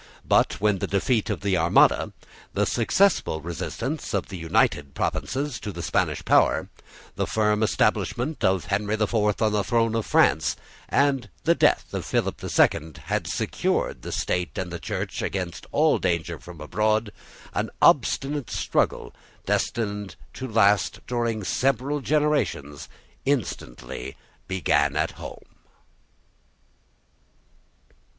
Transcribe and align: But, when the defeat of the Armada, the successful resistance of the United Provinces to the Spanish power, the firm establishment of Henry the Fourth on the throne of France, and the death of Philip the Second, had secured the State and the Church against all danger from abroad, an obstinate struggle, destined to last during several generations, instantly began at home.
But, 0.25 0.53
when 0.59 0.79
the 0.79 0.87
defeat 0.87 1.29
of 1.29 1.41
the 1.41 1.55
Armada, 1.59 2.11
the 2.55 2.65
successful 2.65 3.39
resistance 3.39 4.15
of 4.15 4.29
the 4.29 4.35
United 4.39 4.95
Provinces 4.95 5.59
to 5.59 5.71
the 5.71 5.83
Spanish 5.83 6.25
power, 6.25 6.69
the 7.17 7.27
firm 7.27 7.61
establishment 7.61 8.43
of 8.43 8.65
Henry 8.65 8.95
the 8.95 9.05
Fourth 9.05 9.43
on 9.43 9.51
the 9.51 9.63
throne 9.63 9.93
of 9.93 10.07
France, 10.07 10.55
and 10.89 11.29
the 11.43 11.53
death 11.53 11.93
of 11.93 12.03
Philip 12.03 12.37
the 12.37 12.49
Second, 12.49 12.97
had 13.13 13.27
secured 13.27 14.01
the 14.01 14.11
State 14.11 14.57
and 14.57 14.71
the 14.71 14.79
Church 14.79 15.21
against 15.21 15.67
all 15.71 15.99
danger 15.99 16.39
from 16.39 16.59
abroad, 16.61 17.11
an 17.53 17.69
obstinate 17.79 18.49
struggle, 18.49 19.13
destined 19.45 20.15
to 20.33 20.47
last 20.47 21.01
during 21.05 21.43
several 21.43 21.99
generations, 22.01 22.89
instantly 23.23 24.17
began 24.47 24.95
at 24.95 25.11
home. 25.11 25.45